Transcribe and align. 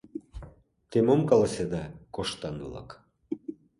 Те 0.89 0.97
мом 1.07 1.21
каласеда, 1.29 1.83
коштан-влак? 2.15 2.89